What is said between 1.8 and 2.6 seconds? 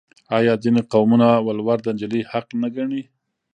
د نجلۍ حق